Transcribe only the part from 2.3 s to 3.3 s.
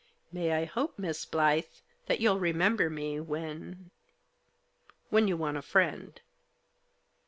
remember me